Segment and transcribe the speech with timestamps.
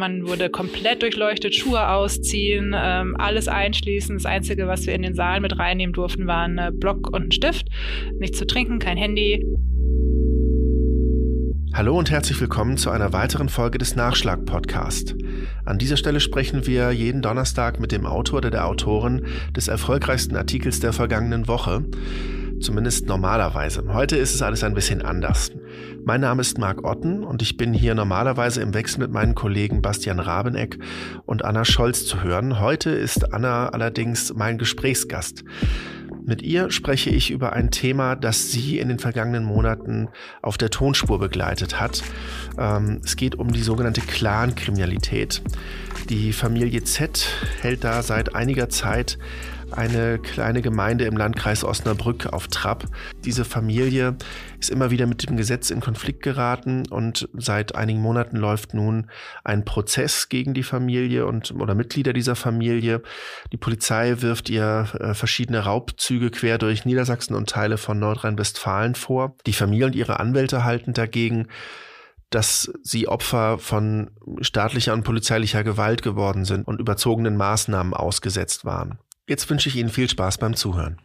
[0.00, 4.16] Man wurde komplett durchleuchtet, Schuhe ausziehen, ähm, alles einschließen.
[4.16, 7.32] Das Einzige, was wir in den Saal mit reinnehmen durften, waren ein Block und ein
[7.32, 7.66] Stift.
[8.18, 9.44] Nichts zu trinken, kein Handy.
[11.74, 15.16] Hallo und herzlich willkommen zu einer weiteren Folge des Nachschlag-Podcast.
[15.66, 20.34] An dieser Stelle sprechen wir jeden Donnerstag mit dem Autor oder der Autorin des erfolgreichsten
[20.34, 21.84] Artikels der vergangenen Woche.
[22.60, 23.84] Zumindest normalerweise.
[23.88, 25.50] Heute ist es alles ein bisschen anders.
[26.04, 29.80] Mein Name ist Marc Otten und ich bin hier normalerweise im Wechsel mit meinen Kollegen
[29.80, 30.78] Bastian Rabeneck
[31.24, 32.60] und Anna Scholz zu hören.
[32.60, 35.42] Heute ist Anna allerdings mein Gesprächsgast.
[36.26, 40.08] Mit ihr spreche ich über ein Thema, das sie in den vergangenen Monaten
[40.42, 42.02] auf der Tonspur begleitet hat.
[42.58, 45.42] Ähm, es geht um die sogenannte Clan-Kriminalität.
[46.10, 47.26] Die Familie Z
[47.62, 49.18] hält da seit einiger Zeit
[49.72, 52.84] eine kleine Gemeinde im Landkreis Osnabrück auf Trab.
[53.24, 54.16] Diese Familie
[54.58, 59.10] ist immer wieder mit dem Gesetz in Konflikt geraten und seit einigen Monaten läuft nun
[59.44, 63.02] ein Prozess gegen die Familie und oder Mitglieder dieser Familie.
[63.52, 69.36] Die Polizei wirft ihr äh, verschiedene Raubzüge quer durch Niedersachsen und Teile von Nordrhein-Westfalen vor.
[69.46, 71.48] Die Familie und ihre Anwälte halten dagegen
[72.30, 78.98] dass sie Opfer von staatlicher und polizeilicher Gewalt geworden sind und überzogenen Maßnahmen ausgesetzt waren.
[79.30, 80.98] Jetzt wünsche ich Ihnen viel Spaß beim Zuhören.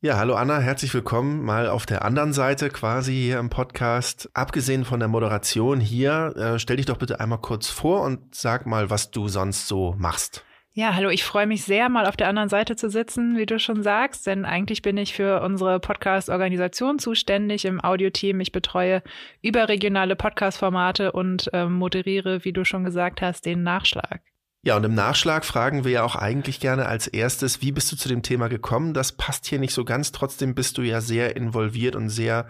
[0.00, 4.28] Ja, hallo Anna, herzlich willkommen mal auf der anderen Seite quasi hier im Podcast.
[4.34, 8.66] Abgesehen von der Moderation hier, äh, stell dich doch bitte einmal kurz vor und sag
[8.66, 10.44] mal, was du sonst so machst.
[10.72, 13.60] Ja, hallo, ich freue mich sehr, mal auf der anderen Seite zu sitzen, wie du
[13.60, 18.40] schon sagst, denn eigentlich bin ich für unsere Podcast-Organisation zuständig im Audioteam.
[18.40, 19.04] Ich betreue
[19.40, 24.31] überregionale Podcast-Formate und äh, moderiere, wie du schon gesagt hast, den Nachschlag.
[24.64, 27.96] Ja, und im Nachschlag fragen wir ja auch eigentlich gerne als erstes, wie bist du
[27.96, 28.94] zu dem Thema gekommen?
[28.94, 32.46] Das passt hier nicht so ganz, trotzdem bist du ja sehr involviert und sehr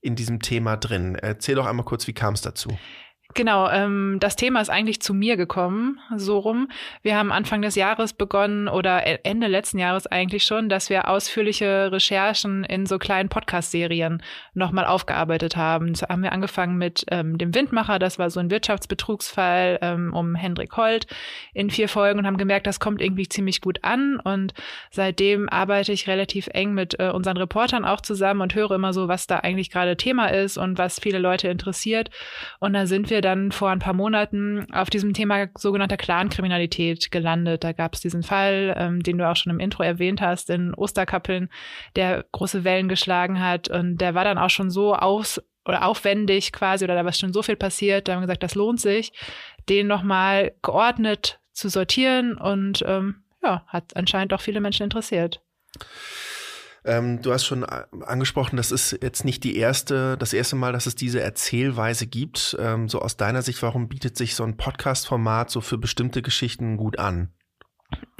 [0.00, 1.16] in diesem Thema drin.
[1.16, 2.78] Erzähl doch einmal kurz, wie kam es dazu?
[3.34, 6.68] Genau, ähm, das Thema ist eigentlich zu mir gekommen, so rum.
[7.02, 11.08] Wir haben Anfang des Jahres begonnen oder e-, Ende letzten Jahres eigentlich schon, dass wir
[11.08, 14.20] ausführliche Recherchen in so kleinen Podcast-Serien
[14.54, 15.94] nochmal aufgearbeitet haben.
[15.94, 20.34] So haben wir angefangen mit ähm, dem Windmacher, das war so ein Wirtschaftsbetrugsfall ähm, um
[20.34, 21.06] Hendrik Holt
[21.54, 24.18] in vier Folgen und haben gemerkt, das kommt irgendwie ziemlich gut an.
[24.18, 24.54] Und
[24.90, 29.06] seitdem arbeite ich relativ eng mit äh, unseren Reportern auch zusammen und höre immer so,
[29.06, 32.10] was da eigentlich gerade Thema ist und was viele Leute interessiert.
[32.58, 37.64] Und da sind wir dann vor ein paar Monaten auf diesem Thema sogenannter Clankriminalität gelandet.
[37.64, 40.74] Da gab es diesen Fall, ähm, den du auch schon im Intro erwähnt hast, in
[40.74, 41.48] Osterkappeln,
[41.96, 43.68] der große Wellen geschlagen hat.
[43.68, 47.32] Und der war dann auch schon so aus oder aufwendig quasi, oder da war schon
[47.32, 48.08] so viel passiert.
[48.08, 49.12] Da haben wir gesagt, das lohnt sich,
[49.68, 52.36] den nochmal geordnet zu sortieren.
[52.36, 55.42] Und ähm, ja, hat anscheinend auch viele Menschen interessiert.
[56.84, 60.72] Ähm, du hast schon äh, angesprochen, das ist jetzt nicht die erste, das erste Mal,
[60.72, 62.56] dass es diese Erzählweise gibt.
[62.58, 66.76] Ähm, so aus deiner Sicht, warum bietet sich so ein Podcast-Format so für bestimmte Geschichten
[66.76, 67.32] gut an?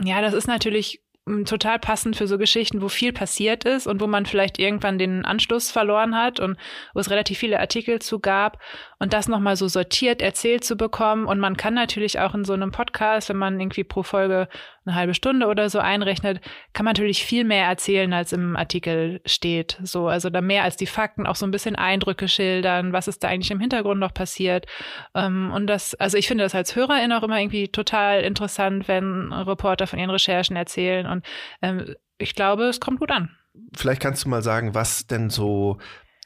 [0.02, 1.02] Ja, das ist natürlich
[1.44, 5.24] total passend für so Geschichten, wo viel passiert ist und wo man vielleicht irgendwann den
[5.24, 6.56] Anschluss verloren hat und
[6.94, 8.58] wo es relativ viele Artikel zu gab
[8.98, 11.26] und das nochmal so sortiert erzählt zu bekommen.
[11.26, 14.48] Und man kann natürlich auch in so einem Podcast, wenn man irgendwie pro Folge
[14.86, 16.40] eine halbe Stunde oder so einrechnet,
[16.72, 19.78] kann man natürlich viel mehr erzählen, als im Artikel steht.
[19.82, 23.22] So, also da mehr als die Fakten, auch so ein bisschen Eindrücke schildern, was ist
[23.22, 24.66] da eigentlich im Hintergrund noch passiert.
[25.14, 29.32] Ähm, und das, also ich finde das als Hörerin auch immer irgendwie total interessant, wenn
[29.32, 31.06] Reporter von ihren Recherchen erzählen.
[31.06, 31.26] Und
[31.62, 33.30] ähm, ich glaube, es kommt gut an.
[33.74, 35.78] Vielleicht kannst du mal sagen, was denn so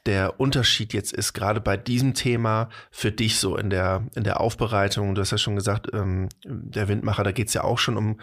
[0.05, 4.39] der Unterschied jetzt ist, gerade bei diesem Thema für dich so in der, in der
[4.39, 5.15] Aufbereitung.
[5.15, 8.19] Du hast ja schon gesagt, ähm, der Windmacher, da geht es ja auch schon um,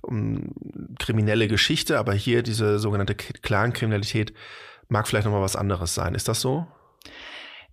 [0.00, 0.52] um
[0.98, 4.32] kriminelle Geschichte, aber hier diese sogenannte Clankriminalität
[4.88, 6.14] mag vielleicht nochmal was anderes sein.
[6.14, 6.66] Ist das so?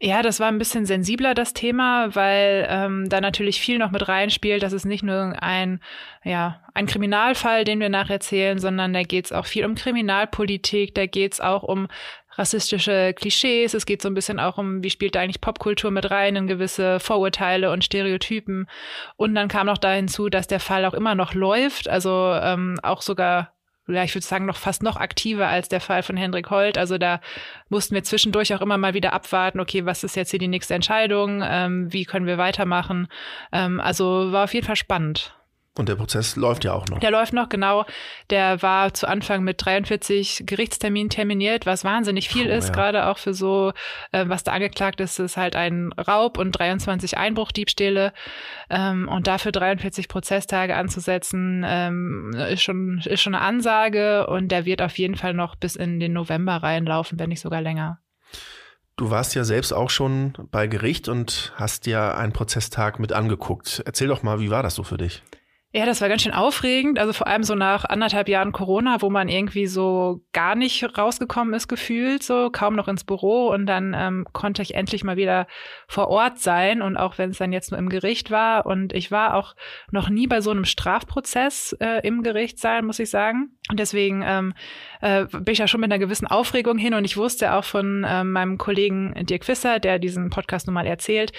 [0.04, 4.08] Ja, das war ein bisschen sensibler, das Thema, weil ähm, da natürlich viel noch mit
[4.08, 4.64] reinspielt.
[4.64, 5.80] Das ist nicht nur ein,
[6.24, 11.06] ja, ein Kriminalfall, den wir nacherzählen, sondern da geht es auch viel um Kriminalpolitik, da
[11.06, 11.88] geht es auch um
[12.34, 13.74] rassistische Klischees.
[13.74, 16.48] Es geht so ein bisschen auch um, wie spielt da eigentlich Popkultur mit rein in
[16.48, 18.68] gewisse Vorurteile und Stereotypen.
[19.18, 22.80] Und dann kam noch da hinzu, dass der Fall auch immer noch läuft, also ähm,
[22.84, 23.54] auch sogar
[23.88, 26.78] ja, ich würde sagen, noch fast noch aktiver als der Fall von Hendrik Holt.
[26.78, 27.20] Also da
[27.70, 30.76] mussten wir zwischendurch auch immer mal wieder abwarten, okay, was ist jetzt hier die nächste
[30.76, 33.08] Entscheidung, ähm, wie können wir weitermachen.
[33.52, 35.36] Ähm, also war auf jeden Fall spannend.
[35.78, 37.00] Und der Prozess läuft ja auch noch.
[37.00, 37.86] Der läuft noch, genau.
[38.30, 42.74] Der war zu Anfang mit 43 Gerichtsterminen terminiert, was wahnsinnig viel oh, ist, ja.
[42.74, 43.72] gerade auch für so,
[44.12, 48.12] äh, was da angeklagt ist, ist halt ein Raub und 23 Einbruchdiebstähle.
[48.70, 54.66] Ähm, und dafür 43 Prozesstage anzusetzen, ähm, ist, schon, ist schon eine Ansage und der
[54.66, 58.00] wird auf jeden Fall noch bis in den November reinlaufen, wenn nicht sogar länger.
[58.98, 63.82] Du warst ja selbst auch schon bei Gericht und hast dir einen Prozesstag mit angeguckt.
[63.86, 65.24] Erzähl doch mal, wie war das so für dich?
[65.74, 67.00] Ja, das war ganz schön aufregend.
[67.00, 71.54] Also vor allem so nach anderthalb Jahren Corona, wo man irgendwie so gar nicht rausgekommen
[71.54, 73.48] ist, gefühlt, so kaum noch ins Büro.
[73.48, 75.48] Und dann ähm, konnte ich endlich mal wieder
[75.88, 76.82] vor Ort sein.
[76.82, 78.66] Und auch wenn es dann jetzt nur im Gericht war.
[78.66, 79.56] Und ich war auch
[79.92, 83.58] noch nie bei so einem Strafprozess äh, im Gerichtssaal, muss ich sagen.
[83.70, 84.54] Und deswegen ähm,
[85.02, 86.94] äh, bin ich ja schon mit einer gewissen Aufregung hin.
[86.94, 90.86] Und ich wusste auch von äh, meinem Kollegen Dirk Fisser, der diesen Podcast nun mal
[90.86, 91.32] erzählt,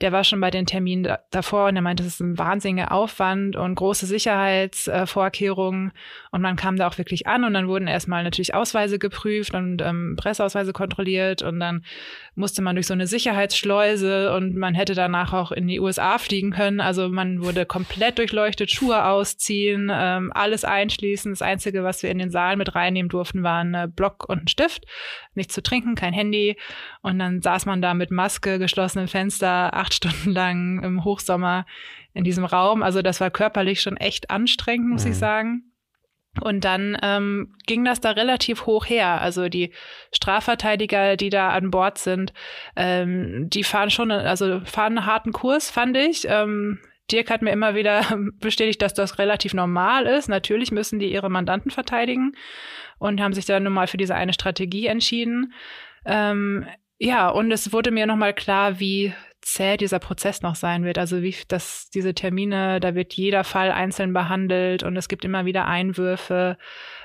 [0.00, 2.92] der war schon bei den Terminen da davor und er meinte, es ist ein wahnsinniger
[2.92, 5.92] Aufwand und große Sicherheitsvorkehrungen.
[6.30, 9.80] und man kam da auch wirklich an und dann wurden erstmal natürlich Ausweise geprüft und
[9.82, 11.84] ähm, Presseausweise kontrolliert und dann
[12.34, 16.50] musste man durch so eine Sicherheitsschleuse und man hätte danach auch in die USA fliegen
[16.50, 16.80] können.
[16.80, 21.32] Also man wurde komplett durchleuchtet, Schuhe ausziehen, ähm, alles einschließen.
[21.32, 24.48] Das Einzige, was wir in den Saal mit reinnehmen durften, war ein Block und ein
[24.48, 24.84] Stift.
[25.34, 26.56] Nichts zu trinken, kein Handy.
[27.02, 31.66] Und dann saß man da mit Maske, geschlossenem Fenster, acht Stunden lang im Hochsommer
[32.12, 32.82] in diesem Raum.
[32.82, 35.10] Also das war körperlich schon echt anstrengend, muss mhm.
[35.10, 35.70] ich sagen.
[36.40, 39.20] Und dann ähm, ging das da relativ hoch her.
[39.20, 39.72] Also die
[40.12, 42.32] Strafverteidiger, die da an Bord sind,
[42.74, 46.26] ähm, die fahren schon, also fahren einen harten Kurs, fand ich.
[46.28, 46.80] Ähm,
[47.10, 50.28] Dirk hat mir immer wieder bestätigt, dass das relativ normal ist.
[50.28, 52.32] Natürlich müssen die ihre Mandanten verteidigen
[52.98, 55.52] und haben sich dann nun mal für diese eine Strategie entschieden.
[56.06, 56.66] Ähm,
[56.98, 59.12] ja, und es wurde mir nochmal klar, wie
[59.44, 60.98] zäh dieser Prozess noch sein wird.
[60.98, 65.44] Also wie das, diese Termine, da wird jeder Fall einzeln behandelt und es gibt immer
[65.44, 66.56] wieder Einwürfe.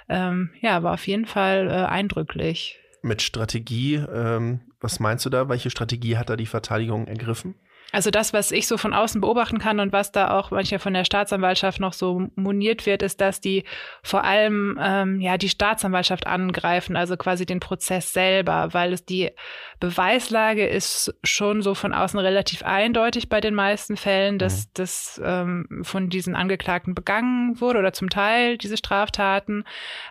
[0.07, 2.80] Ähm, ja, war auf jeden Fall äh, eindrücklich.
[3.02, 5.50] Mit Strategie, ähm, was meinst du da?
[5.50, 7.56] Welche Strategie hat da die Verteidigung ergriffen?
[7.92, 10.94] Also das, was ich so von außen beobachten kann und was da auch manchmal von
[10.94, 13.64] der Staatsanwaltschaft noch so moniert wird, ist, dass die
[14.04, 19.32] vor allem ähm, ja die Staatsanwaltschaft angreifen, also quasi den Prozess selber, weil es die
[19.80, 24.70] Beweislage ist schon so von außen relativ eindeutig bei den meisten Fällen, dass mhm.
[24.76, 29.64] das ähm, von diesen Angeklagten begangen wurde oder zum Teil diese Straftaten,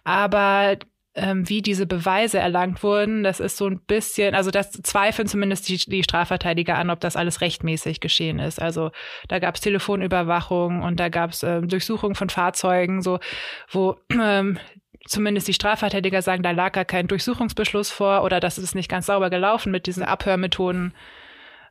[0.03, 0.79] aber
[1.19, 5.69] ähm, wie diese Beweise erlangt wurden, das ist so ein bisschen, also das zweifeln zumindest
[5.69, 8.61] die, die Strafverteidiger an, ob das alles rechtmäßig geschehen ist.
[8.61, 8.91] Also
[9.29, 13.19] da gab es Telefonüberwachung und da gab es äh, Durchsuchung von Fahrzeugen, so
[13.71, 14.59] wo ähm,
[15.07, 19.07] zumindest die Strafverteidiger sagen, da lag gar kein Durchsuchungsbeschluss vor oder das ist nicht ganz
[19.07, 20.95] sauber gelaufen mit diesen Abhörmethoden.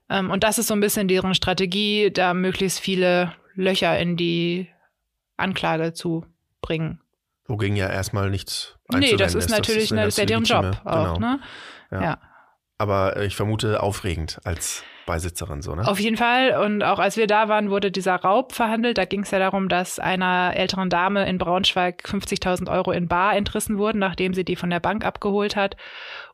[0.09, 4.67] Ähm, und das ist so ein bisschen deren Strategie, da möglichst viele Löcher in die
[5.37, 6.25] Anklage zu
[6.61, 7.01] bringen.
[7.47, 11.15] Wogegen ja erstmal nichts Nee, das ist, ist natürlich das ist, eine, deren Job auch,
[11.15, 11.19] genau.
[11.19, 11.39] ne?
[11.91, 12.01] Ja.
[12.01, 12.17] ja.
[12.77, 15.87] Aber ich vermute aufregend als Beisitzerin so, ne?
[15.87, 16.63] Auf jeden Fall.
[16.63, 18.99] Und auch als wir da waren, wurde dieser Raub verhandelt.
[18.99, 23.35] Da ging es ja darum, dass einer älteren Dame in Braunschweig 50.000 Euro in Bar
[23.35, 25.75] entrissen wurden, nachdem sie die von der Bank abgeholt hat.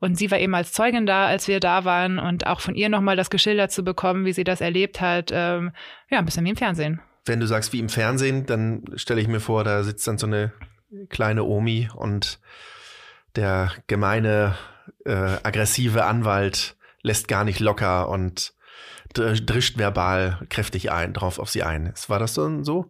[0.02, 2.20] Und sie war eben als Zeugin da, als wir da waren.
[2.20, 5.30] Und auch von ihr nochmal das geschildert zu bekommen, wie sie das erlebt hat.
[5.32, 5.72] Ähm,
[6.10, 7.00] ja, ein bisschen wie im Fernsehen.
[7.26, 10.28] Wenn du sagst wie im Fernsehen, dann stelle ich mir vor, da sitzt dann so
[10.28, 10.52] eine
[11.10, 12.40] kleine Omi und
[13.36, 14.56] der gemeine,
[15.06, 18.54] äh, aggressive Anwalt lässt gar nicht locker und
[19.14, 21.94] drischt verbal kräftig ein, drauf auf sie ein.
[22.08, 22.90] War das dann so?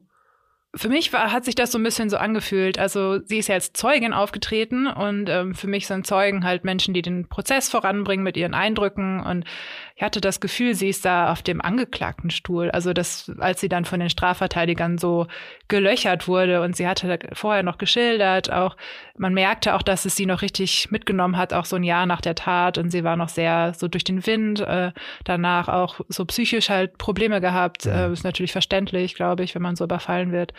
[0.76, 2.80] Für mich war, hat sich das so ein bisschen so angefühlt.
[2.80, 6.96] Also sie ist ja als Zeugin aufgetreten und ähm, für mich sind Zeugen halt Menschen,
[6.96, 9.20] die den Prozess voranbringen mit ihren Eindrücken.
[9.20, 9.46] Und
[9.96, 12.72] ich hatte das Gefühl, sie ist da auf dem Angeklagtenstuhl.
[12.72, 15.28] Also das, als sie dann von den Strafverteidigern so
[15.68, 18.76] gelöchert wurde und sie hatte vorher noch geschildert, auch
[19.16, 22.22] man merkte auch, dass es sie noch richtig mitgenommen hat, auch so ein Jahr nach
[22.22, 22.80] der Tat.
[22.80, 24.62] Und sie war noch sehr so durch den Wind.
[24.62, 24.92] Äh,
[25.26, 27.86] danach auch so psychisch halt Probleme gehabt.
[27.86, 30.54] Äh, ist natürlich verständlich, glaube ich, wenn man so überfallen wird.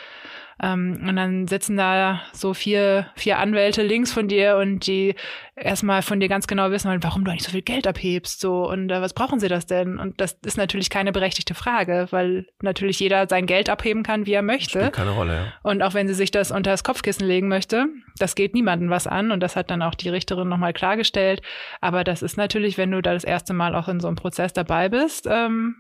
[0.63, 5.15] Ähm, und dann sitzen da so vier, vier Anwälte links von dir und die
[5.57, 8.69] erstmal von dir ganz genau wissen wollen, warum du eigentlich so viel Geld abhebst, so
[8.69, 9.99] und äh, was brauchen sie das denn?
[9.99, 14.33] Und das ist natürlich keine berechtigte Frage, weil natürlich jeder sein Geld abheben kann, wie
[14.33, 14.79] er möchte.
[14.79, 15.53] Spielt keine Rolle, ja.
[15.63, 17.87] Und auch wenn sie sich das unter das Kopfkissen legen möchte,
[18.19, 21.43] das geht niemandem was an und das hat dann auch die Richterin nochmal klargestellt.
[21.81, 24.53] Aber das ist natürlich, wenn du da das erste Mal auch in so einem Prozess
[24.53, 25.77] dabei bist, ähm,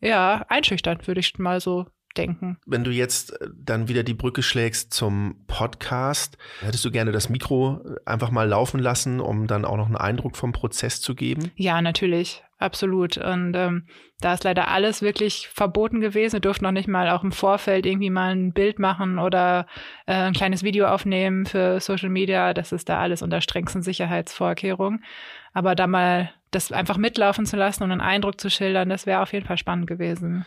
[0.00, 1.86] ja, einschüchternd, würde ich mal so
[2.16, 2.58] denken.
[2.66, 7.28] Wenn du jetzt äh, dann wieder die Brücke schlägst zum Podcast, hättest du gerne das
[7.28, 11.50] Mikro einfach mal laufen lassen, um dann auch noch einen Eindruck vom Prozess zu geben?
[11.56, 12.42] Ja, natürlich.
[12.60, 13.16] Absolut.
[13.18, 13.84] Und ähm,
[14.20, 16.34] da ist leider alles wirklich verboten gewesen.
[16.34, 19.66] Wir durften noch nicht mal auch im Vorfeld irgendwie mal ein Bild machen oder
[20.06, 22.54] äh, ein kleines Video aufnehmen für Social Media.
[22.54, 25.04] Das ist da alles unter strengsten Sicherheitsvorkehrungen.
[25.52, 29.20] Aber da mal das einfach mitlaufen zu lassen und einen Eindruck zu schildern, das wäre
[29.20, 30.44] auf jeden Fall spannend gewesen.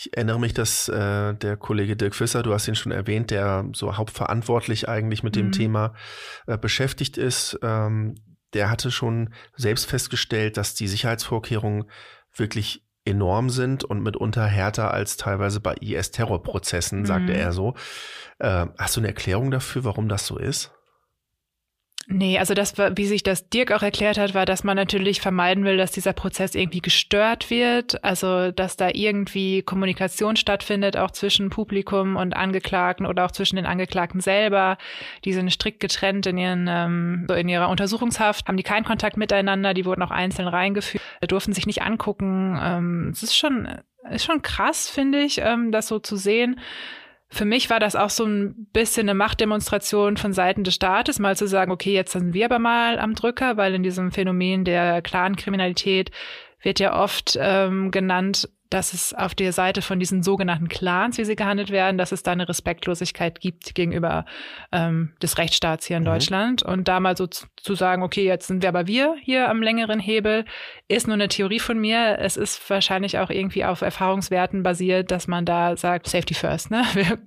[0.00, 3.68] Ich erinnere mich, dass äh, der Kollege Dirk Fisser, du hast ihn schon erwähnt, der
[3.72, 5.52] so hauptverantwortlich eigentlich mit dem mhm.
[5.52, 5.94] Thema
[6.46, 8.14] äh, beschäftigt ist, ähm,
[8.54, 11.90] der hatte schon selbst festgestellt, dass die Sicherheitsvorkehrungen
[12.32, 17.38] wirklich enorm sind und mitunter härter als teilweise bei IS-Terrorprozessen, sagte mhm.
[17.40, 17.74] er so.
[18.38, 20.70] Äh, hast du eine Erklärung dafür, warum das so ist?
[22.10, 25.64] Nee, also das, wie sich das Dirk auch erklärt hat, war, dass man natürlich vermeiden
[25.64, 28.02] will, dass dieser Prozess irgendwie gestört wird.
[28.02, 33.66] Also, dass da irgendwie Kommunikation stattfindet, auch zwischen Publikum und Angeklagten oder auch zwischen den
[33.66, 34.78] Angeklagten selber.
[35.26, 39.18] Die sind strikt getrennt in ihren, ähm, so in ihrer Untersuchungshaft, haben die keinen Kontakt
[39.18, 42.58] miteinander, die wurden auch einzeln reingeführt, durften sich nicht angucken.
[42.58, 43.68] Ähm, es ist schon,
[44.10, 46.58] ist schon krass, finde ich, ähm, das so zu sehen
[47.30, 51.36] für mich war das auch so ein bisschen eine Machtdemonstration von Seiten des Staates, mal
[51.36, 55.02] zu sagen, okay, jetzt sind wir aber mal am Drücker, weil in diesem Phänomen der
[55.02, 56.10] Clan-Kriminalität
[56.62, 61.24] wird ja oft ähm, genannt, dass es auf der Seite von diesen sogenannten Clans, wie
[61.24, 64.24] sie gehandelt werden, dass es da eine Respektlosigkeit gibt gegenüber
[64.72, 66.08] ähm, des Rechtsstaats hier in mhm.
[66.08, 66.62] Deutschland.
[66.62, 69.62] Und da mal so zu, zu sagen, okay, jetzt sind wir aber wir hier am
[69.62, 70.44] längeren Hebel,
[70.88, 72.18] ist nur eine Theorie von mir.
[72.18, 76.84] Es ist wahrscheinlich auch irgendwie auf Erfahrungswerten basiert, dass man da sagt, Safety first, ne?
[76.94, 77.18] Wir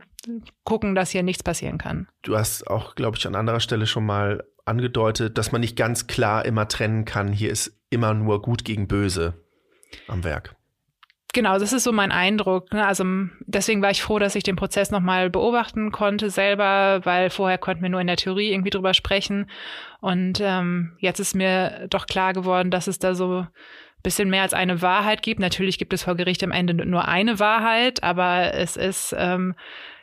[0.63, 2.07] gucken, dass hier nichts passieren kann.
[2.21, 6.07] Du hast auch, glaube ich, an anderer Stelle schon mal angedeutet, dass man nicht ganz
[6.07, 9.33] klar immer trennen kann, hier ist immer nur gut gegen böse
[10.07, 10.55] am Werk.
[11.33, 12.73] Genau, das ist so mein Eindruck.
[12.73, 12.85] Ne?
[12.85, 13.05] Also
[13.45, 17.81] deswegen war ich froh, dass ich den Prozess nochmal beobachten konnte selber, weil vorher konnten
[17.81, 19.50] wir nur in der Theorie irgendwie drüber sprechen.
[20.01, 23.47] Und ähm, jetzt ist mir doch klar geworden, dass es da so
[24.03, 25.39] bisschen mehr als eine Wahrheit gibt.
[25.39, 29.55] Natürlich gibt es vor Gericht am Ende nur eine Wahrheit, aber es ist ähm,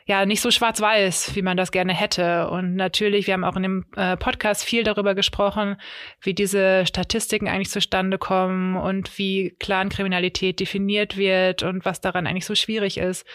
[0.09, 2.49] ja nicht so schwarz-weiß, wie man das gerne hätte.
[2.49, 5.77] Und natürlich, wir haben auch in dem äh, Podcast viel darüber gesprochen,
[6.19, 12.47] wie diese Statistiken eigentlich zustande kommen und wie Clankriminalität definiert wird und was daran eigentlich
[12.47, 13.25] so schwierig ist.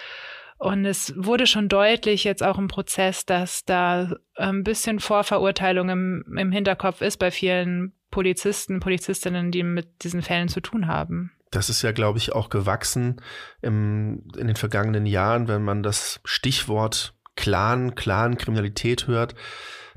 [0.59, 6.25] Und es wurde schon deutlich jetzt auch im Prozess, dass da ein bisschen Vorverurteilung im,
[6.37, 11.33] im Hinterkopf ist bei vielen Polizisten, Polizistinnen, die mit diesen Fällen zu tun haben.
[11.54, 13.20] Das ist ja, glaube ich, auch gewachsen
[13.62, 19.34] im, in den vergangenen Jahren, wenn man das Stichwort Clan, Clan-Kriminalität hört.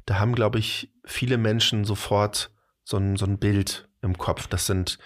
[0.05, 2.51] Da haben, glaube ich, viele Menschen sofort
[2.83, 4.47] so ein, so ein Bild im Kopf.
[4.47, 4.99] Das sind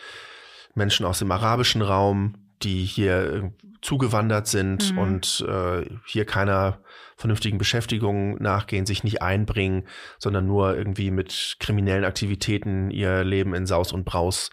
[0.75, 4.97] Menschen aus dem arabischen Raum, die hier zugewandert sind mhm.
[4.97, 6.81] und äh, hier keiner
[7.15, 9.87] vernünftigen Beschäftigung nachgehen, sich nicht einbringen,
[10.19, 14.51] sondern nur irgendwie mit kriminellen Aktivitäten ihr Leben in Saus und Braus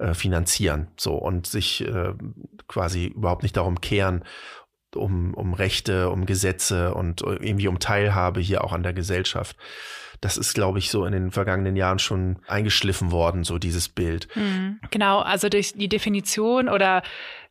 [0.00, 0.88] äh, finanzieren.
[0.96, 2.14] So und sich äh,
[2.68, 4.24] quasi überhaupt nicht darum kehren,
[4.94, 9.56] um, um Rechte, um Gesetze und irgendwie um Teilhabe hier auch an der Gesellschaft.
[10.20, 14.28] Das ist, glaube ich, so in den vergangenen Jahren schon eingeschliffen worden, so dieses Bild.
[14.34, 14.80] Mhm.
[14.90, 17.02] Genau, also durch die Definition oder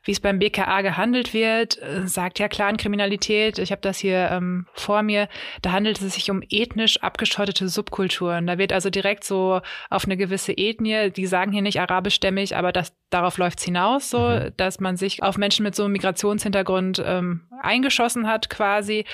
[0.03, 4.65] wie es beim BKA gehandelt wird, äh, sagt ja Clankriminalität, ich habe das hier ähm,
[4.73, 5.27] vor mir,
[5.61, 8.47] da handelt es sich um ethnisch abgeschottete Subkulturen.
[8.47, 12.71] Da wird also direkt so auf eine gewisse Ethnie, die sagen hier nicht arabischstämmig, aber
[12.71, 14.53] das, darauf läuft es hinaus, so, mhm.
[14.55, 19.05] dass man sich auf Menschen mit so einem Migrationshintergrund ähm, eingeschossen hat quasi.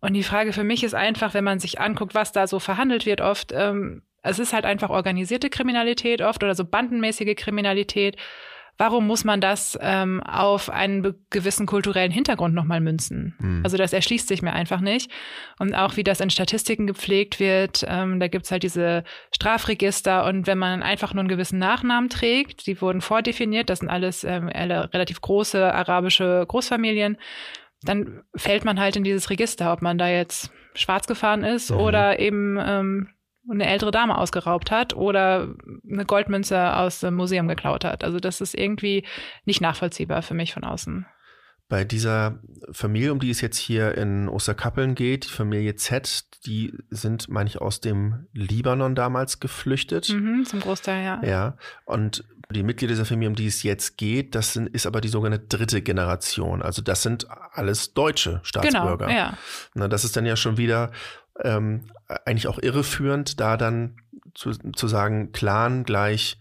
[0.00, 3.06] Und die Frage für mich ist einfach, wenn man sich anguckt, was da so verhandelt
[3.06, 8.16] wird oft, ähm, es ist halt einfach organisierte Kriminalität oft oder so bandenmäßige Kriminalität.
[8.76, 13.34] Warum muss man das ähm, auf einen gewissen kulturellen Hintergrund nochmal münzen?
[13.38, 13.60] Mhm.
[13.62, 15.10] Also das erschließt sich mir einfach nicht.
[15.60, 20.48] Und auch wie das in Statistiken gepflegt wird, ähm, da gibt's halt diese Strafregister und
[20.48, 24.48] wenn man einfach nur einen gewissen Nachnamen trägt, die wurden vordefiniert, das sind alles ähm,
[24.48, 27.16] relativ große arabische Großfamilien,
[27.82, 31.76] dann fällt man halt in dieses Register, ob man da jetzt schwarz gefahren ist mhm.
[31.76, 33.08] oder eben ähm,
[33.50, 35.54] eine ältere Dame ausgeraubt hat oder
[35.90, 38.04] eine Goldmünze aus dem Museum geklaut hat.
[38.04, 39.04] Also das ist irgendwie
[39.44, 41.06] nicht nachvollziehbar für mich von außen.
[41.68, 42.40] Bei dieser
[42.72, 47.48] Familie, um die es jetzt hier in Osterkappeln geht, die Familie Z, die sind, meine
[47.48, 50.10] ich, aus dem Libanon damals geflüchtet.
[50.10, 51.24] Mhm, zum Großteil, ja.
[51.24, 51.56] Ja.
[51.86, 55.08] Und die Mitglieder dieser Familie, um die es jetzt geht, das sind, ist aber die
[55.08, 56.60] sogenannte dritte Generation.
[56.62, 59.06] Also das sind alles deutsche Staatsbürger.
[59.06, 59.38] Genau, ja.
[59.74, 60.92] Na, das ist dann ja schon wieder
[61.42, 61.90] ähm,
[62.24, 63.96] eigentlich auch irreführend, da dann
[64.34, 66.38] zu, zu sagen, Clan gleich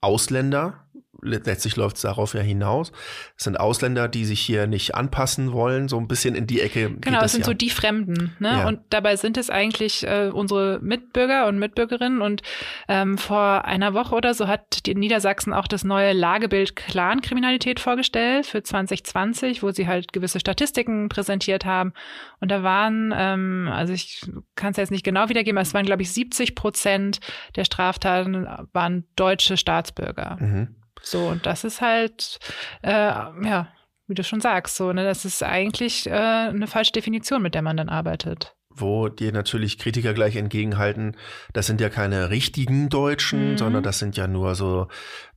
[0.00, 0.85] Ausländer
[1.22, 2.92] letztlich läuft es darauf ja hinaus.
[3.36, 6.94] Es sind Ausländer, die sich hier nicht anpassen wollen, so ein bisschen in die Ecke.
[7.00, 7.46] Genau, es sind ja.
[7.46, 8.34] so die Fremden.
[8.38, 8.50] Ne?
[8.50, 8.68] Ja.
[8.68, 12.22] Und dabei sind es eigentlich äh, unsere Mitbürger und Mitbürgerinnen.
[12.22, 12.42] Und
[12.88, 18.46] ähm, vor einer Woche oder so hat die Niedersachsen auch das neue Lagebild Clan-Kriminalität vorgestellt
[18.46, 21.92] für 2020, wo sie halt gewisse Statistiken präsentiert haben.
[22.40, 24.22] Und da waren, ähm, also ich
[24.54, 27.20] kann es jetzt nicht genau wiedergeben, aber es waren, glaube ich, 70 Prozent
[27.54, 30.36] der Straftaten waren deutsche Staatsbürger.
[30.40, 30.76] Mhm.
[31.06, 32.40] So, und das ist halt,
[32.82, 33.68] äh, ja,
[34.08, 37.62] wie du schon sagst, so, ne, das ist eigentlich äh, eine falsche Definition, mit der
[37.62, 38.56] man dann arbeitet.
[38.78, 41.16] wo dir natürlich Kritiker gleich entgegenhalten,
[41.52, 43.56] das sind ja keine richtigen Deutschen, mhm.
[43.56, 44.88] sondern das sind ja nur so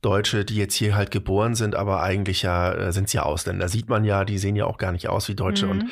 [0.02, 3.68] Deutsche, die jetzt hier halt geboren sind, aber eigentlich ja äh, sind es ja Ausländer.
[3.68, 5.90] Sieht man ja, die sehen ja auch gar nicht aus wie Deutsche mhm.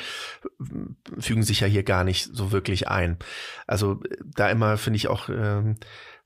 [0.59, 3.17] und fügen sich ja hier gar nicht so wirklich ein.
[3.65, 5.75] Also da immer finde ich auch ähm,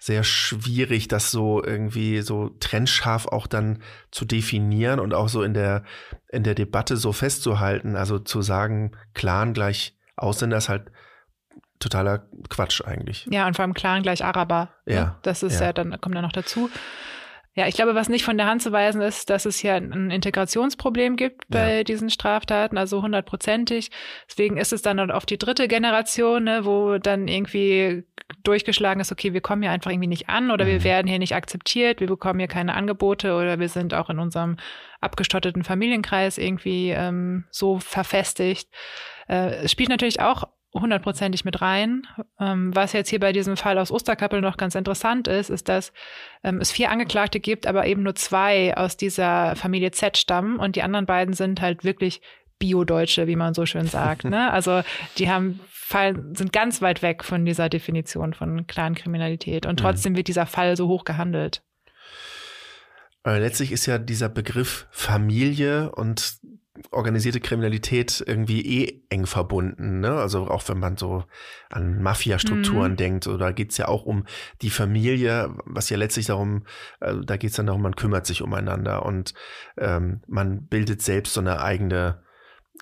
[0.04, 3.82] sehr schwierig, das so irgendwie so trennscharf auch dann
[4.12, 5.86] zu definieren und auch so in der,
[6.28, 7.96] in der Debatte so festzuhalten.
[7.96, 10.92] Also zu sagen, Clan gleich Ausländer ist halt
[11.80, 13.26] totaler Quatsch eigentlich.
[13.32, 14.74] Ja, und vor allem Clan gleich Araber.
[14.86, 14.94] Ne?
[14.94, 15.20] Ja.
[15.22, 16.70] Das ist ja, ja dann, kommt dann noch dazu.
[17.56, 20.10] Ja, ich glaube, was nicht von der Hand zu weisen ist, dass es hier ein
[20.10, 21.84] Integrationsproblem gibt bei ja.
[21.84, 23.92] diesen Straftaten, also hundertprozentig.
[24.28, 28.06] Deswegen ist es dann auf die dritte Generation, ne, wo dann irgendwie
[28.44, 30.70] durchgeschlagen ist, okay, wir kommen hier einfach irgendwie nicht an oder mhm.
[30.70, 34.18] wir werden hier nicht akzeptiert, wir bekommen hier keine Angebote oder wir sind auch in
[34.18, 34.58] unserem
[35.00, 38.70] abgestotteten Familienkreis irgendwie ähm, so verfestigt.
[39.28, 42.04] Äh, es spielt natürlich auch hundertprozentig mit rein.
[42.40, 45.94] Ähm, was jetzt hier bei diesem Fall aus Osterkappel noch ganz interessant ist, ist, dass
[46.44, 50.76] ähm, es vier Angeklagte gibt, aber eben nur zwei aus dieser Familie Z stammen und
[50.76, 52.22] die anderen beiden sind halt wirklich
[52.60, 54.24] Bio-Deutsche, wie man so schön sagt.
[54.26, 54.52] ne?
[54.52, 54.82] Also
[55.18, 59.84] die haben fallen, sind ganz weit weg von dieser Definition von Clankriminalität und mhm.
[59.84, 60.18] trotzdem mhm.
[60.18, 61.62] wird dieser Fall so hoch gehandelt.
[63.26, 66.38] Äh, letztlich ist ja dieser Begriff Familie und
[66.92, 70.00] organisierte Kriminalität irgendwie eh eng verbunden.
[70.00, 70.12] Ne?
[70.12, 71.24] Also auch wenn man so
[71.70, 72.98] an Mafia-Strukturen mhm.
[72.98, 74.26] denkt, oder geht es ja auch um
[74.62, 76.66] die Familie, was ja letztlich darum,
[77.00, 79.34] äh, da geht es dann darum, man kümmert sich umeinander und
[79.78, 82.23] ähm, man bildet selbst so eine eigene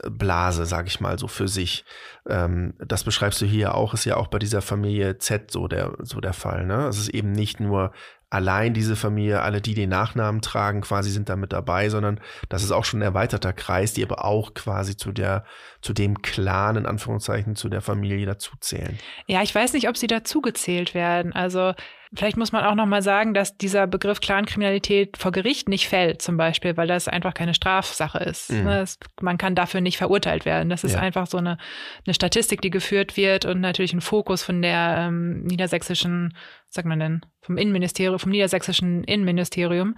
[0.09, 1.85] Blase, sag ich mal, so für sich.
[2.27, 5.93] Ähm, das beschreibst du hier auch, ist ja auch bei dieser Familie Z so der,
[5.99, 6.65] so der Fall.
[6.65, 6.87] Ne?
[6.87, 7.91] Es ist eben nicht nur
[8.31, 12.63] allein diese Familie, alle, die den Nachnamen tragen, quasi sind da mit dabei, sondern das
[12.63, 15.43] ist auch schon ein erweiterter Kreis, die aber auch quasi zu der,
[15.81, 18.97] zu dem Clan, in Anführungszeichen, zu der Familie dazuzählen.
[19.27, 21.33] Ja, ich weiß nicht, ob sie dazugezählt werden.
[21.33, 21.73] Also
[22.13, 26.21] Vielleicht muss man auch noch mal sagen, dass dieser Begriff Clankriminalität vor Gericht nicht fällt,
[26.21, 28.51] zum Beispiel, weil das einfach keine Strafsache ist.
[28.51, 28.65] Mhm.
[28.65, 29.07] Das, ne?
[29.21, 30.69] man kann dafür nicht verurteilt werden.
[30.69, 30.99] Das ist ja.
[30.99, 31.57] einfach so eine,
[32.05, 36.35] eine Statistik, die geführt wird und natürlich ein Fokus von der ähm, niedersächsischen,
[36.67, 39.95] sagt man denn, vom Innenministerium, vom niedersächsischen Innenministerium,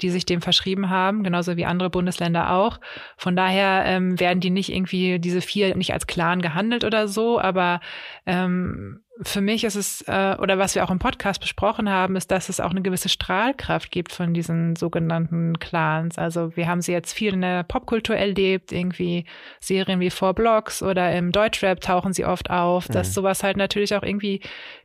[0.00, 2.80] die sich dem verschrieben haben, genauso wie andere Bundesländer auch.
[3.16, 7.38] Von daher ähm, werden die nicht irgendwie diese vier nicht als Clan gehandelt oder so,
[7.40, 7.80] aber
[8.26, 12.30] ähm, für mich ist es, äh, oder was wir auch im Podcast besprochen haben, ist,
[12.30, 16.18] dass es auch eine gewisse Strahlkraft gibt von diesen sogenannten Clans.
[16.18, 19.24] Also wir haben sie jetzt viel in der Popkultur erlebt, irgendwie
[19.60, 22.94] Serien wie Four Blocks oder im Deutschrap tauchen sie oft auf, mhm.
[22.94, 24.40] dass sowas halt natürlich auch irgendwie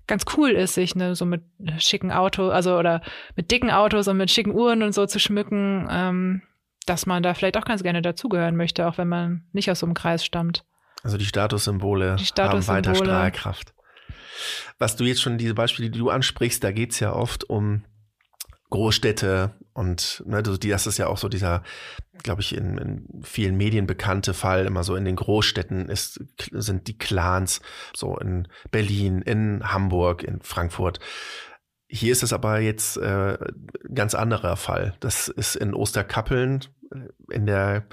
[0.08, 1.43] ganz cool ist, sich ne, so mit
[1.80, 3.02] schicken Autos, also oder
[3.36, 6.41] mit dicken Autos und mit schicken Uhren und so zu schmücken, ähm,
[6.86, 9.86] dass man da vielleicht auch ganz gerne dazugehören möchte, auch wenn man nicht aus so
[9.86, 10.63] einem Kreis stammt.
[11.04, 13.73] Also die Statussymbole, die Statussymbole haben weiter Strahlkraft.
[14.78, 17.84] Was du jetzt schon, diese Beispiele, die du ansprichst, da geht's ja oft um
[18.69, 21.63] Großstädte und ne, das ist ja auch so dieser,
[22.23, 24.65] glaube ich, in, in, vielen Medien bekannte Fall.
[24.65, 26.19] Immer so in den Großstädten ist,
[26.52, 27.62] sind die Clans,
[27.95, 31.00] so in Berlin, in Hamburg, in Frankfurt.
[31.88, 33.38] Hier ist es aber jetzt äh,
[33.93, 34.95] ganz anderer Fall.
[35.00, 37.86] Das ist in Osterkappeln äh, in der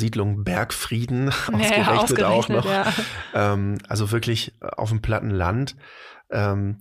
[0.00, 2.64] Siedlung Bergfrieden ausgerechnet, ja, ausgerechnet auch noch.
[2.64, 2.92] Ja.
[3.34, 5.76] Ähm, also wirklich auf dem platten Land.
[6.30, 6.78] Ähm,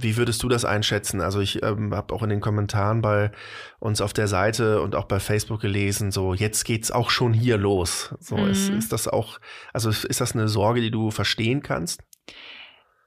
[0.00, 1.20] wie würdest du das einschätzen?
[1.20, 3.32] Also ich ähm, habe auch in den Kommentaren bei
[3.80, 7.58] uns auf der Seite und auch bei Facebook gelesen, so jetzt geht's auch schon hier
[7.58, 8.14] los.
[8.20, 8.50] So mhm.
[8.50, 9.40] ist, ist das auch,
[9.72, 12.02] also ist das eine Sorge, die du verstehen kannst?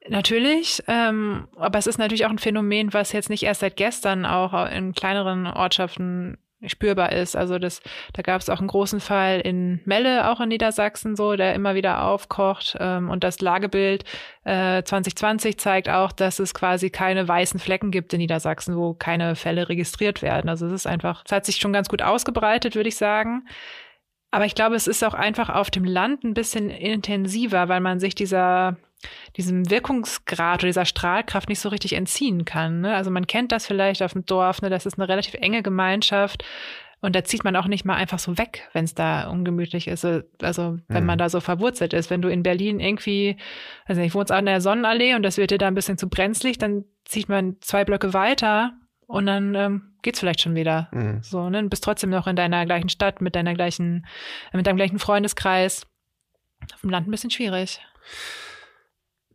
[0.09, 4.25] Natürlich, ähm, aber es ist natürlich auch ein Phänomen, was jetzt nicht erst seit gestern
[4.25, 6.37] auch in kleineren Ortschaften
[6.67, 7.35] spürbar ist.
[7.35, 7.81] Also das,
[8.13, 11.75] da gab es auch einen großen Fall in Melle, auch in Niedersachsen, so, der immer
[11.75, 12.77] wieder aufkocht.
[12.79, 14.03] Ähm, und das Lagebild
[14.43, 19.35] äh, 2020 zeigt auch, dass es quasi keine weißen Flecken gibt in Niedersachsen, wo keine
[19.35, 20.49] Fälle registriert werden.
[20.49, 23.47] Also es ist einfach, es hat sich schon ganz gut ausgebreitet, würde ich sagen.
[24.31, 27.99] Aber ich glaube, es ist auch einfach auf dem Land ein bisschen intensiver, weil man
[27.99, 28.77] sich dieser
[29.37, 32.81] diesem Wirkungsgrad oder dieser Strahlkraft nicht so richtig entziehen kann.
[32.81, 32.95] Ne?
[32.95, 34.69] Also man kennt das vielleicht auf dem Dorf, ne?
[34.69, 36.43] das ist eine relativ enge Gemeinschaft.
[37.03, 40.05] Und da zieht man auch nicht mal einfach so weg, wenn es da ungemütlich ist.
[40.05, 41.07] Also wenn mhm.
[41.07, 42.11] man da so verwurzelt ist.
[42.11, 43.37] Wenn du in Berlin irgendwie,
[43.85, 46.59] also ich wohne an der Sonnenallee und das wird dir da ein bisschen zu brenzlig,
[46.59, 48.73] dann zieht man zwei Blöcke weiter
[49.07, 50.89] und dann ähm, geht's vielleicht schon wieder.
[50.91, 51.23] Mhm.
[51.23, 51.63] So, ne?
[51.63, 54.05] Du bist trotzdem noch in deiner gleichen Stadt, mit deiner gleichen,
[54.53, 55.87] mit deinem gleichen Freundeskreis.
[56.73, 57.81] Auf dem Land ein bisschen schwierig.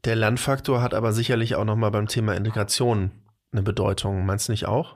[0.06, 3.10] Der Lernfaktor hat aber sicherlich auch nochmal beim Thema Integration
[3.52, 4.24] eine Bedeutung.
[4.24, 4.94] Meinst du nicht auch?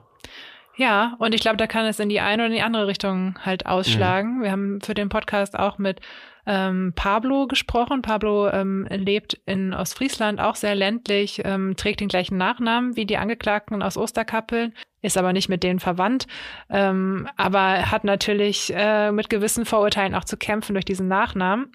[0.77, 3.37] Ja, und ich glaube, da kann es in die eine oder in die andere Richtung
[3.43, 4.37] halt ausschlagen.
[4.37, 4.43] Mhm.
[4.43, 5.99] Wir haben für den Podcast auch mit
[6.47, 8.01] ähm, Pablo gesprochen.
[8.01, 13.17] Pablo ähm, lebt in Ostfriesland, auch sehr ländlich, ähm, trägt den gleichen Nachnamen wie die
[13.17, 16.25] Angeklagten aus Osterkappeln, ist aber nicht mit denen verwandt,
[16.69, 21.73] ähm, aber hat natürlich äh, mit gewissen Vorurteilen auch zu kämpfen durch diesen Nachnamen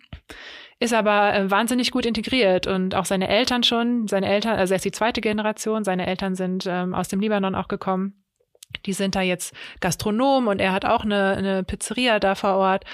[0.79, 4.77] ist aber äh, wahnsinnig gut integriert und auch seine Eltern schon, seine Eltern, also er
[4.77, 8.26] ist die zweite Generation, seine Eltern sind ähm, aus dem Libanon auch gekommen.
[8.85, 12.85] Die sind da jetzt Gastronom und er hat auch eine, eine Pizzeria da vor Ort.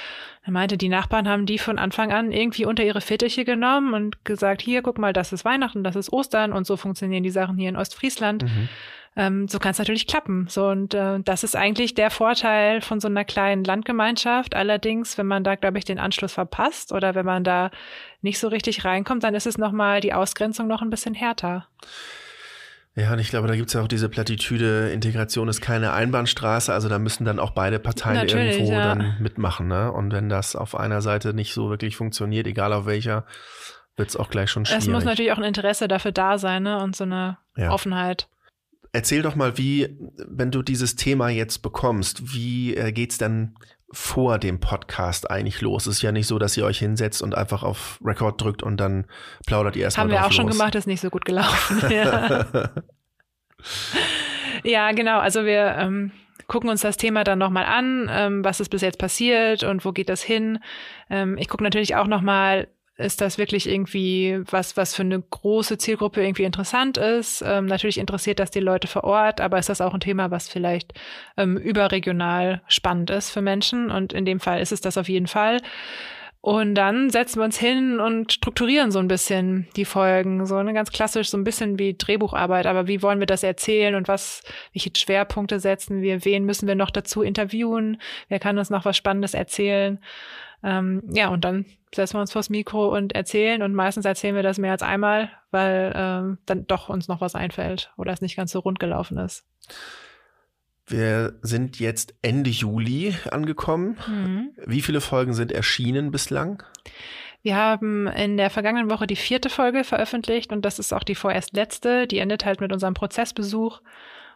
[0.44, 4.24] Er meinte, die Nachbarn haben die von Anfang an irgendwie unter ihre Fittiche genommen und
[4.24, 7.56] gesagt, hier, guck mal, das ist Weihnachten, das ist Ostern und so funktionieren die Sachen
[7.56, 8.44] hier in Ostfriesland.
[8.44, 8.68] Mhm
[9.14, 10.46] ähm, so kann es natürlich klappen.
[10.48, 14.54] So und äh, das ist eigentlich der Vorteil von so einer kleinen Landgemeinschaft.
[14.54, 17.70] Allerdings, wenn man da, glaube ich, den Anschluss verpasst oder wenn man da
[18.22, 21.66] nicht so richtig reinkommt, dann ist es noch mal die Ausgrenzung noch ein bisschen härter.
[22.94, 26.72] Ja, und ich glaube, da gibt es ja auch diese Plattitüde, Integration ist keine Einbahnstraße,
[26.74, 28.94] also da müssen dann auch beide Parteien Natürlich, irgendwo ja.
[28.94, 29.66] dann mitmachen.
[29.66, 29.90] Ne?
[29.90, 33.24] Und wenn das auf einer Seite nicht so wirklich funktioniert, egal auf welcher,
[33.96, 34.82] wird es auch gleich schon schwierig.
[34.82, 36.82] Es muss natürlich auch ein Interesse dafür da sein ne?
[36.82, 37.70] und so eine ja.
[37.70, 38.28] Offenheit.
[38.92, 43.54] Erzähl doch mal, wie, wenn du dieses Thema jetzt bekommst, wie äh, geht's denn
[43.92, 45.86] vor dem Podcast eigentlich los?
[45.86, 48.78] Es ist ja nicht so, dass ihr euch hinsetzt und einfach auf Record drückt und
[48.78, 49.06] dann
[49.46, 50.34] plaudert ihr erstmal Haben wir auch los.
[50.34, 51.82] schon gemacht, ist nicht so gut gelaufen.
[51.90, 52.70] ja.
[54.64, 55.18] ja, genau.
[55.18, 56.12] Also wir ähm,
[56.46, 59.92] gucken uns das Thema dann nochmal an, ähm, was ist bis jetzt passiert und wo
[59.92, 60.58] geht das hin.
[61.10, 65.78] Ähm, ich gucke natürlich auch nochmal, ist das wirklich irgendwie was, was für eine große
[65.78, 67.42] Zielgruppe irgendwie interessant ist?
[67.46, 70.48] Ähm, natürlich interessiert das die Leute vor Ort, aber ist das auch ein Thema, was
[70.48, 70.92] vielleicht
[71.36, 73.90] ähm, überregional spannend ist für Menschen?
[73.90, 75.58] Und in dem Fall ist es das auf jeden Fall.
[76.42, 80.74] Und dann setzen wir uns hin und strukturieren so ein bisschen die Folgen, so eine
[80.74, 82.66] ganz klassisch, so ein bisschen wie Drehbucharbeit.
[82.66, 86.24] Aber wie wollen wir das erzählen und was, welche Schwerpunkte setzen wir?
[86.24, 88.02] Wen müssen wir noch dazu interviewen?
[88.28, 90.00] Wer kann uns noch was Spannendes erzählen?
[90.62, 94.42] Ähm, ja, und dann setzen wir uns vors Mikro und erzählen und meistens erzählen wir
[94.42, 98.36] das mehr als einmal, weil ähm, dann doch uns noch was einfällt oder es nicht
[98.36, 99.44] ganz so rund gelaufen ist.
[100.86, 103.98] Wir sind jetzt Ende Juli angekommen.
[104.06, 104.50] Mhm.
[104.66, 106.62] Wie viele Folgen sind erschienen bislang?
[107.42, 111.14] Wir haben in der vergangenen Woche die vierte Folge veröffentlicht und das ist auch die
[111.14, 112.06] vorerst letzte.
[112.06, 113.80] Die endet halt mit unserem Prozessbesuch.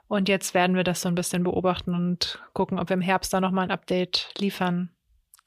[0.08, 3.32] Und jetzt werden wir das so ein bisschen beobachten und gucken, ob wir im Herbst
[3.32, 4.90] da nochmal ein Update liefern.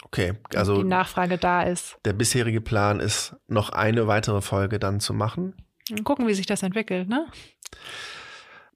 [0.03, 1.97] Okay, also die Nachfrage da ist.
[2.05, 5.55] Der bisherige Plan ist, noch eine weitere Folge dann zu machen.
[5.91, 7.27] Und gucken, wie sich das entwickelt, ne?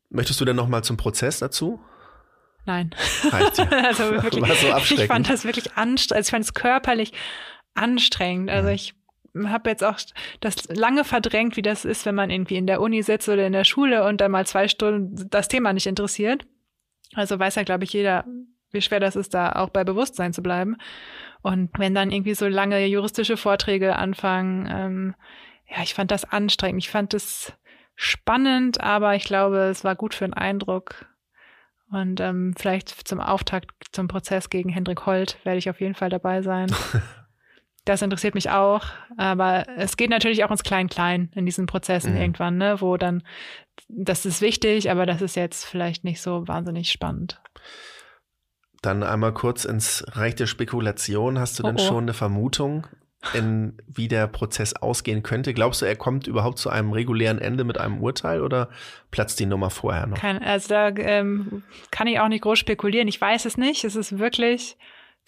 [0.09, 1.79] Möchtest du denn noch mal zum Prozess dazu?
[2.65, 2.91] Nein.
[3.29, 3.71] Reicht dir.
[3.87, 5.03] also wirklich, War so abschreckend.
[5.03, 6.17] ich fand das wirklich anstrengend.
[6.17, 7.13] Also ich fand es körperlich
[7.73, 8.49] anstrengend.
[8.49, 8.75] Also mhm.
[8.75, 8.93] ich
[9.45, 9.97] habe jetzt auch
[10.39, 13.53] das lange verdrängt, wie das ist, wenn man irgendwie in der Uni sitzt oder in
[13.53, 16.45] der Schule und dann mal zwei Stunden das Thema nicht interessiert.
[17.15, 18.25] Also weiß ja, glaube ich, jeder,
[18.73, 20.77] wie schwer das ist, da auch bei Bewusstsein zu bleiben.
[21.41, 25.15] Und wenn dann irgendwie so lange juristische Vorträge anfangen, ähm,
[25.69, 26.83] ja, ich fand das anstrengend.
[26.83, 27.53] Ich fand es
[27.95, 31.05] spannend, aber ich glaube, es war gut für den Eindruck.
[31.91, 36.09] Und ähm, vielleicht zum Auftakt zum Prozess gegen Hendrik Holt werde ich auf jeden Fall
[36.09, 36.73] dabei sein.
[37.85, 38.85] das interessiert mich auch.
[39.17, 42.21] Aber es geht natürlich auch ins Klein-Klein in diesen Prozessen mhm.
[42.21, 43.23] irgendwann, ne, wo dann,
[43.87, 47.41] das ist wichtig, aber das ist jetzt vielleicht nicht so wahnsinnig spannend.
[48.83, 51.39] Dann einmal kurz ins Reich der Spekulation.
[51.39, 51.83] Hast du oh, denn oh.
[51.83, 52.85] schon eine Vermutung,
[53.33, 55.53] in, wie der Prozess ausgehen könnte?
[55.53, 58.69] Glaubst du, er kommt überhaupt zu einem regulären Ende mit einem Urteil oder
[59.09, 60.17] platzt die Nummer vorher noch?
[60.17, 63.07] Kein, also da ähm, kann ich auch nicht groß spekulieren.
[63.07, 63.85] Ich weiß es nicht.
[63.85, 64.75] Es ist wirklich